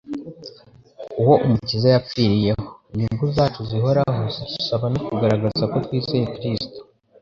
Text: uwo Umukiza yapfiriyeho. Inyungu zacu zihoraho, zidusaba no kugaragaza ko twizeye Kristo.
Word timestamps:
uwo 1.21 1.33
Umukiza 1.45 1.87
yapfiriyeho. 1.95 2.67
Inyungu 2.93 3.25
zacu 3.35 3.59
zihoraho, 3.69 4.21
zidusaba 4.35 4.85
no 4.93 4.99
kugaragaza 5.07 5.63
ko 5.71 5.75
twizeye 5.85 6.25
Kristo. 6.35 6.79